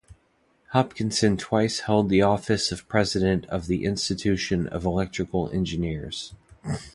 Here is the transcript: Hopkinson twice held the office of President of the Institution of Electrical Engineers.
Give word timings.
Hopkinson 0.69 1.37
twice 1.37 1.81
held 1.81 2.09
the 2.09 2.23
office 2.23 2.71
of 2.71 2.89
President 2.89 3.45
of 3.49 3.67
the 3.67 3.83
Institution 3.85 4.65
of 4.65 4.83
Electrical 4.83 5.51
Engineers. 5.51 6.33